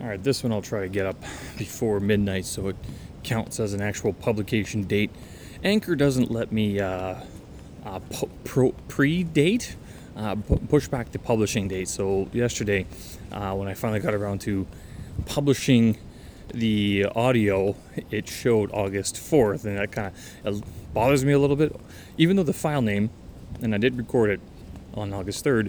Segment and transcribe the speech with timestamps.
[0.00, 1.20] All right, this one I'll try to get up
[1.58, 2.76] before midnight so it
[3.22, 5.10] counts as an actual publication date.
[5.62, 7.16] Anchor doesn't let me uh,
[7.84, 8.00] uh,
[8.44, 9.76] pro- pre-date,
[10.16, 10.36] uh,
[10.70, 11.86] push back the publishing date.
[11.86, 12.86] So yesterday,
[13.30, 14.66] uh, when I finally got around to
[15.26, 15.98] publishing
[16.54, 17.76] the audio,
[18.10, 20.14] it showed August 4th, and that kind
[20.44, 20.62] of
[20.94, 21.78] bothers me a little bit.
[22.16, 23.10] Even though the file name,
[23.60, 24.40] and I did record it
[24.94, 25.68] on August 3rd,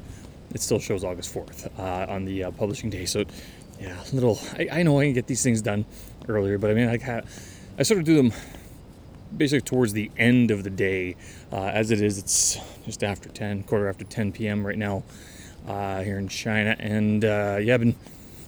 [0.53, 3.05] it still shows August 4th uh, on the uh, publishing day.
[3.05, 3.25] So,
[3.81, 4.39] yeah, little.
[4.53, 5.85] I, I, know I can get these things done
[6.29, 7.23] earlier, but I mean, I,
[7.79, 8.31] I sort of do them
[9.35, 11.15] basically towards the end of the day.
[11.51, 14.65] Uh, as it is, it's just after 10, quarter after 10 p.m.
[14.65, 15.03] right now
[15.67, 17.95] uh, here in China, and uh, yeah, been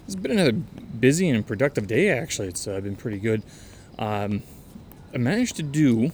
[0.06, 2.10] it's been another busy and productive day.
[2.10, 3.42] Actually, it's uh, been pretty good.
[3.98, 4.44] Um,
[5.14, 6.12] I managed to do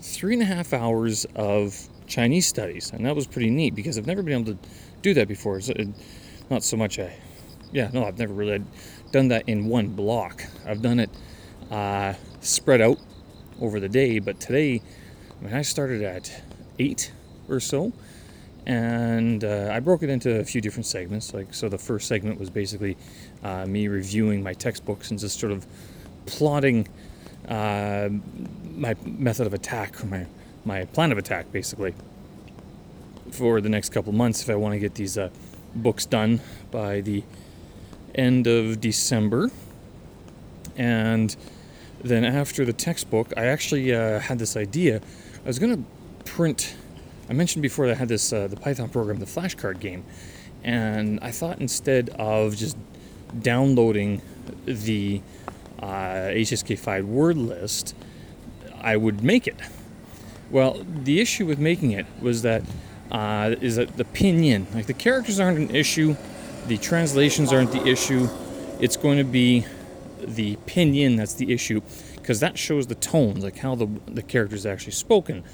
[0.00, 4.06] three and a half hours of Chinese studies, and that was pretty neat because I've
[4.06, 4.58] never been able to
[5.02, 5.58] do that before.
[5.58, 5.88] It's, it,
[6.48, 7.12] not so much a,
[7.72, 8.62] yeah, no, I've never really
[9.12, 10.44] done that in one block.
[10.66, 11.10] I've done it
[11.70, 12.98] uh, spread out
[13.60, 14.82] over the day, but today,
[15.40, 16.42] I mean, I started at
[16.78, 17.12] eight
[17.48, 17.92] or so,
[18.66, 21.32] and uh, I broke it into a few different segments.
[21.32, 22.96] Like, so the first segment was basically
[23.42, 25.66] uh, me reviewing my textbooks and just sort of
[26.26, 26.88] plotting
[27.48, 28.08] uh,
[28.74, 30.26] my method of attack or my
[30.62, 31.94] my plan of attack, basically,
[33.30, 35.30] for the next couple months if I want to get these uh,
[35.74, 37.22] books done by the
[38.14, 39.50] end of December.
[40.76, 41.34] And
[42.02, 45.00] then after the textbook, I actually uh, had this idea.
[45.44, 46.74] I was going to print
[47.30, 50.04] I mentioned before that I had this uh, the Python program, the flashcard game,
[50.64, 52.76] and I thought instead of just
[53.40, 54.20] downloading
[54.64, 55.22] the
[55.78, 55.86] uh,
[56.34, 57.94] HSK5 word list,
[58.80, 59.54] I would make it.
[60.50, 62.64] Well, the issue with making it was that
[63.12, 66.16] uh, is that the pinyin, like the characters aren't an issue,
[66.66, 68.28] the translations aren't the issue.
[68.80, 69.66] It's going to be
[70.20, 71.80] the pinyin that's the issue
[72.16, 75.44] because that shows the tones, like how the the character is actually spoken.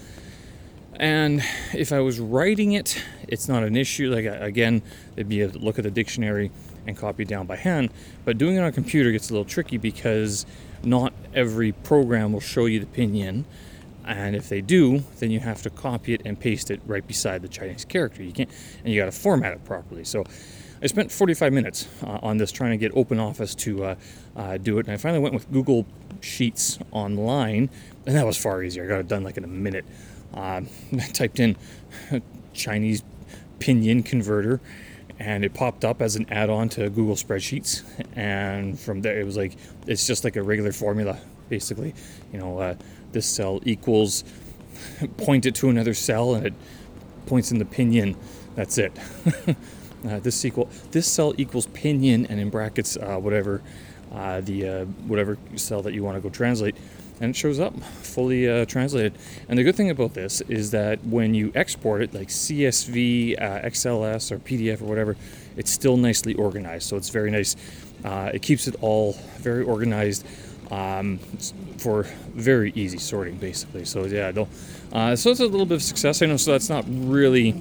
[0.99, 1.43] And
[1.75, 4.12] if I was writing it, it's not an issue.
[4.12, 4.83] Like again,
[5.15, 6.50] it'd be a look at the dictionary
[6.87, 7.91] and copy down by hand.
[8.25, 10.47] But doing it on a computer gets a little tricky because
[10.83, 13.44] not every program will show you the pinyin.
[14.06, 17.43] And if they do, then you have to copy it and paste it right beside
[17.43, 18.23] the Chinese character.
[18.23, 18.50] You can't,
[18.84, 20.05] and you got to format it properly.
[20.05, 20.25] So
[20.82, 23.94] I spent 45 minutes uh, on this trying to get OpenOffice to uh,
[24.37, 24.87] uh, do it.
[24.87, 25.87] And I finally went with Google
[26.20, 27.70] Sheets online,
[28.06, 28.84] and that was far easier.
[28.84, 29.84] I got it done like in a minute.
[30.34, 31.56] Uh, I typed in
[32.53, 33.03] Chinese
[33.59, 34.60] pinyin converter
[35.19, 37.82] and it popped up as an add-on to Google Spreadsheets.
[38.14, 39.56] And from there, it was like
[39.87, 41.94] it's just like a regular formula, basically.
[42.32, 42.75] You know, uh,
[43.12, 44.25] this cell equals
[45.16, 46.54] point it to another cell, and it
[47.26, 48.16] points in the pinyin.
[48.54, 48.93] That's it.
[50.09, 53.62] uh, this equal this cell equals pinyin, and in brackets uh, whatever
[54.12, 56.77] uh, the uh, whatever cell that you want to go translate
[57.19, 59.15] and it shows up fully uh, translated.
[59.49, 63.67] And the good thing about this is that when you export it, like CSV, uh,
[63.67, 65.17] XLS, or PDF or whatever,
[65.56, 66.87] it's still nicely organized.
[66.87, 67.56] So it's very nice.
[68.05, 70.27] It keeps it all very organized
[70.71, 71.19] um,
[71.78, 73.84] for very easy sorting, basically.
[73.84, 74.33] So yeah,
[74.93, 76.23] uh, so it's a little bit of success.
[76.23, 76.37] I know.
[76.37, 77.53] So that's not really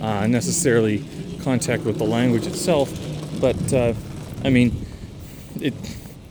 [0.00, 1.04] uh, necessarily
[1.42, 2.92] contact with the language itself,
[3.40, 3.94] but uh,
[4.44, 4.86] I mean,
[5.60, 5.74] it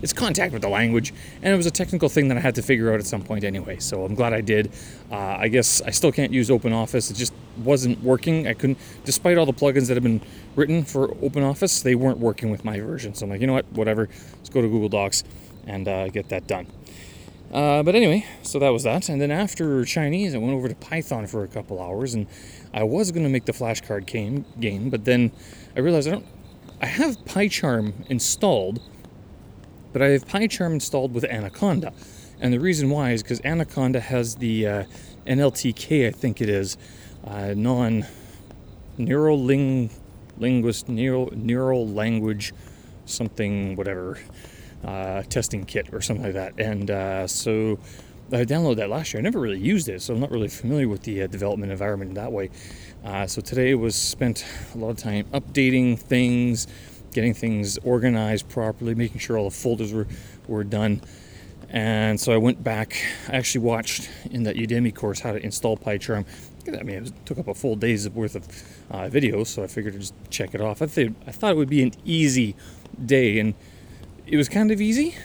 [0.01, 2.61] it's contact with the language, and it was a technical thing that I had to
[2.61, 3.79] figure out at some point anyway.
[3.79, 4.71] So I'm glad I did.
[5.11, 7.11] Uh, I guess I still can't use OpenOffice.
[7.11, 8.47] It just wasn't working.
[8.47, 10.21] I couldn't, despite all the plugins that have been
[10.55, 13.13] written for OpenOffice, they weren't working with my version.
[13.13, 14.07] So I'm like, you know what, whatever.
[14.37, 15.23] Let's go to Google Docs
[15.67, 16.67] and uh, get that done.
[17.51, 19.09] Uh, but anyway, so that was that.
[19.09, 22.27] And then after Chinese, I went over to Python for a couple hours, and
[22.73, 25.31] I was going to make the flashcard game, game, but then
[25.75, 26.25] I realized I don't.
[26.81, 28.79] I have PyCharm installed
[29.91, 31.93] but I have PyCharm installed with Anaconda.
[32.39, 34.83] And the reason why is because Anaconda has the uh,
[35.27, 36.77] NLTK, I think it is,
[37.25, 38.05] uh, non
[38.97, 39.89] neural ling-
[40.37, 42.53] linguist, neural, neural language,
[43.05, 44.19] something, whatever,
[44.83, 46.59] uh, testing kit or something like that.
[46.59, 47.79] And uh, so
[48.31, 49.19] I downloaded that last year.
[49.19, 52.09] I never really used it, so I'm not really familiar with the uh, development environment
[52.09, 52.49] in that way.
[53.03, 54.45] Uh, so today was spent
[54.75, 56.67] a lot of time updating things,
[57.11, 60.07] getting things organized properly, making sure all the folders were,
[60.47, 61.01] were done.
[61.71, 65.77] And so I went back, I actually watched in that Udemy course how to install
[65.77, 66.25] PyCharm.
[66.67, 68.45] I mean, it took up a full day's worth of
[68.91, 70.81] uh, videos, so I figured to just check it off.
[70.81, 72.55] I, th- I thought it would be an easy
[73.05, 73.53] day, and
[74.31, 75.15] it was kind of easy,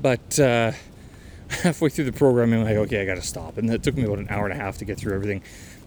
[0.00, 0.72] but uh,
[1.48, 3.58] halfway through the program, I'm like, okay, I got to stop.
[3.58, 5.42] And that took me about an hour and a half to get through everything.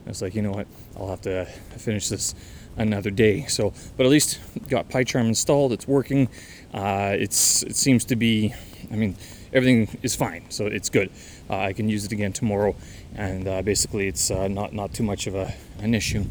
[0.05, 1.45] I was like, you know what, I'll have to
[1.77, 2.35] finish this
[2.77, 3.45] another day.
[3.45, 5.73] So, but at least got PyCharm installed.
[5.73, 6.29] It's working.
[6.73, 8.53] Uh, it's it seems to be.
[8.91, 9.15] I mean,
[9.53, 11.11] everything is fine, so it's good.
[11.49, 12.75] Uh, I can use it again tomorrow,
[13.15, 16.25] and uh, basically it's uh, not not too much of a an issue.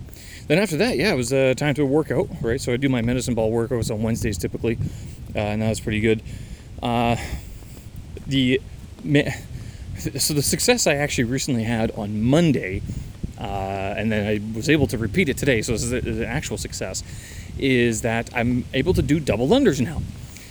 [0.51, 2.61] Then after that, yeah, it was uh, time to work out, right?
[2.61, 4.79] So I do my medicine ball workouts on Wednesdays typically,
[5.33, 6.25] uh, and that's pretty good.
[8.27, 8.61] the
[10.19, 12.83] so the success I actually recently had on Monday,
[13.39, 15.63] and then I was able to repeat it today.
[15.63, 17.05] So this is an actual success.
[17.57, 20.03] Is that I'm able to do double unders now.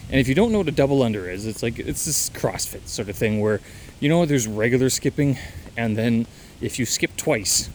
[0.09, 2.87] And if you don't know what a double under is, it's like it's this CrossFit
[2.87, 3.59] sort of thing where,
[3.99, 5.37] you know, there's regular skipping,
[5.75, 6.25] and then
[6.61, 7.69] if you skip twice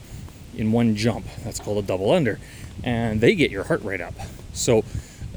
[0.56, 2.38] in one jump, that's called a double under,
[2.82, 4.14] and they get your heart rate up.
[4.52, 4.84] So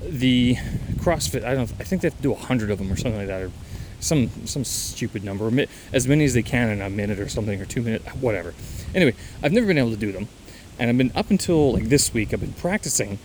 [0.01, 0.55] the
[0.97, 3.17] CrossFit, I don't, I think they have to do a hundred of them or something
[3.17, 3.51] like that, or
[3.99, 5.51] some some stupid number,
[5.91, 8.53] as many as they can in a minute or something, or two minutes, whatever.
[8.93, 10.27] Anyway, I've never been able to do them,
[10.77, 12.33] and I've been up until like this week.
[12.33, 13.19] I've been practicing.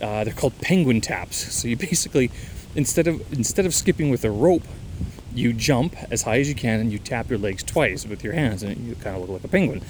[0.00, 1.52] Uh, they're called penguin taps.
[1.54, 2.30] So you basically
[2.74, 4.64] instead of instead of skipping with a rope,
[5.34, 8.34] you jump as high as you can and you tap your legs twice with your
[8.34, 9.82] hands, and you kind of look like a penguin.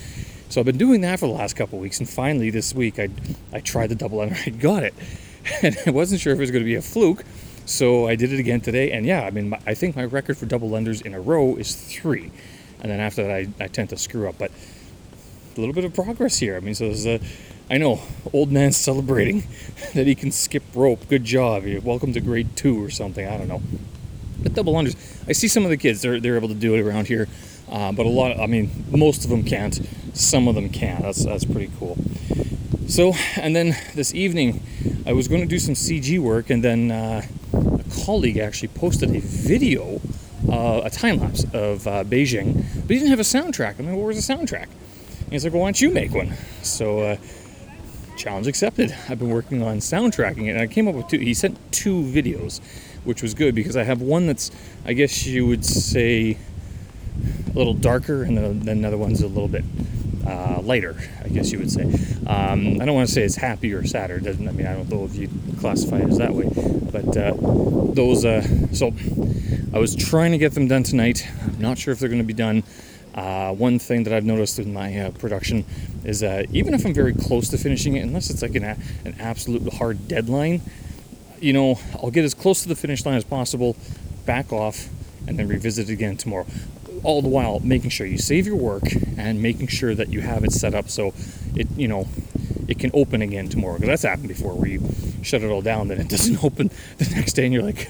[0.49, 3.09] So I've been doing that for the last couple weeks, and finally this week I
[3.53, 4.95] I tried the double under, I got it,
[5.63, 7.25] and I wasn't sure if it was going to be a fluke.
[7.67, 10.39] So I did it again today, and yeah, I mean, my, I think my record
[10.39, 12.31] for double unders in a row is three,
[12.81, 14.37] and then after that, I, I tend to screw up.
[14.39, 14.51] But
[15.55, 16.57] a little bit of progress here.
[16.57, 17.21] I mean, so there's a
[17.71, 18.01] I know,
[18.33, 19.45] old man celebrating
[19.95, 21.09] that he can skip rope.
[21.09, 21.65] Good job.
[21.83, 23.27] Welcome to grade two or something.
[23.27, 23.61] I don't know.
[24.43, 24.97] But double unders.
[25.29, 27.29] I see some of the kids, they're, they're able to do it around here.
[27.71, 29.79] Uh, but a lot, of, I mean, most of them can't.
[30.15, 31.03] Some of them can.
[31.03, 31.97] That's, that's pretty cool.
[32.89, 34.63] So, and then this evening,
[35.07, 37.23] I was going to do some CG work, and then uh,
[37.53, 40.01] a colleague actually posted a video,
[40.51, 43.79] uh, a time lapse of uh, Beijing, but he didn't have a soundtrack.
[43.79, 44.69] I mean, what was the soundtrack?
[45.25, 46.33] And he's like, well, why don't you make one?
[46.63, 47.17] So, uh,
[48.17, 48.95] challenge accepted.
[49.09, 51.19] I've been working on soundtracking it, and I came up with two.
[51.19, 52.61] He sent two videos,
[53.05, 54.51] which was good because I have one that's,
[54.85, 56.37] I guess you would say,
[57.47, 59.65] a little darker, and then another one's a little bit
[60.27, 61.85] uh, lighter, I guess you would say.
[62.27, 64.21] Um, I don't want to say it's happy or sadder.
[64.21, 66.49] Doesn't I mean I don't know if you classify it as that way,
[66.93, 67.35] but uh,
[67.95, 68.25] those.
[68.25, 68.43] Uh,
[68.73, 68.93] so
[69.73, 71.27] I was trying to get them done tonight.
[71.43, 72.63] I'm not sure if they're going to be done.
[73.15, 75.65] Uh, one thing that I've noticed in my uh, production
[76.05, 79.17] is that even if I'm very close to finishing it, unless it's like an, an
[79.19, 80.61] absolute hard deadline,
[81.41, 83.77] you know, I'll get as close to the finish line as possible,
[84.25, 84.89] back off,
[85.27, 86.47] and then revisit it again tomorrow.
[87.05, 88.85] All the while making sure you save your work
[89.17, 91.15] and making sure that you have it set up so
[91.55, 92.09] it, you know,
[92.69, 93.75] it can open again tomorrow.
[93.75, 94.83] Because that's happened before where you
[95.23, 97.89] shut it all down, then it doesn't open the next day, and you're like,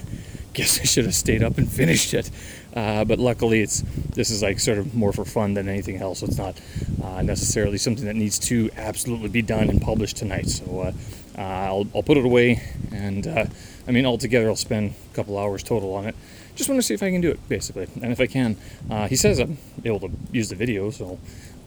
[0.53, 2.29] guess I should have stayed up and finished it.
[2.73, 3.81] Uh, but luckily, it's
[4.15, 6.19] this is like sort of more for fun than anything else.
[6.19, 6.59] so It's not
[7.03, 10.47] uh, necessarily something that needs to absolutely be done and published tonight.
[10.47, 10.91] So uh,
[11.37, 12.61] uh I'll, I'll put it away,
[12.91, 13.45] and uh,
[13.87, 16.15] I mean altogether, I'll spend a couple hours total on it.
[16.59, 18.57] Just want to see if I can do it, basically, and if I can.
[18.91, 21.17] Uh, he says I'm able to use the video, so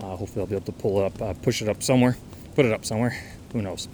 [0.02, 2.18] hopefully I'll be able to pull it up, push it up somewhere,
[2.54, 3.18] put it up somewhere.
[3.54, 3.88] Who knows?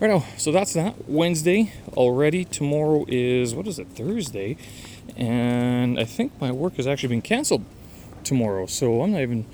[0.00, 1.06] Right now, so that's that.
[1.06, 2.46] Wednesday already.
[2.46, 4.56] Tomorrow is, what is it, Thursday?
[5.14, 7.66] And I think my work has actually been canceled
[8.24, 8.64] tomorrow.
[8.64, 9.44] So I'm not even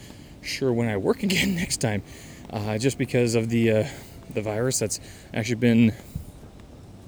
[0.40, 2.04] sure when I work again next time.
[2.48, 3.88] Uh, just because of the, uh,
[4.32, 5.00] the virus that's
[5.34, 5.92] actually been,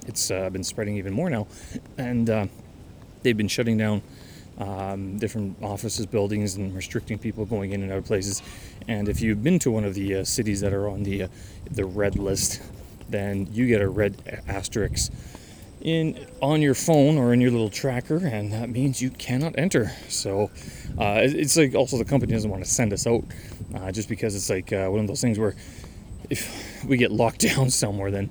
[0.09, 1.47] it's uh, been spreading even more now.
[1.97, 2.47] And uh,
[3.23, 4.03] they've been shutting down
[4.59, 8.43] um, different offices, buildings, and restricting people going in and out of places.
[8.89, 11.29] And if you've been to one of the uh, cities that are on the uh,
[11.71, 12.63] the red list,
[13.09, 15.13] then you get a red asterisk
[15.81, 19.93] in on your phone or in your little tracker, and that means you cannot enter.
[20.09, 20.51] So
[20.99, 23.25] uh, it's like also the company doesn't want to send us out
[23.75, 25.55] uh, just because it's like uh, one of those things where
[26.31, 28.31] if we get locked down somewhere, then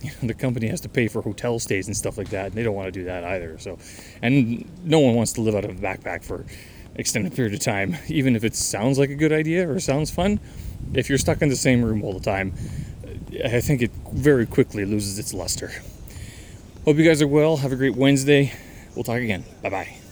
[0.22, 2.74] the company has to pay for hotel stays and stuff like that, and they don't
[2.74, 3.58] want to do that either.
[3.58, 3.78] So,
[4.22, 6.44] and no one wants to live out of a backpack for
[6.94, 10.40] extended period of time, even if it sounds like a good idea or sounds fun.
[10.94, 12.54] If you're stuck in the same room all the time,
[13.44, 15.72] I think it very quickly loses its luster.
[16.84, 17.58] Hope you guys are well.
[17.58, 18.52] Have a great Wednesday.
[18.94, 19.44] We'll talk again.
[19.62, 20.05] Bye bye.